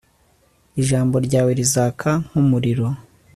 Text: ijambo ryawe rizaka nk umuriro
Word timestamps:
ijambo 0.81 1.15
ryawe 1.25 1.51
rizaka 1.59 2.09
nk 2.27 2.33
umuriro 2.41 2.87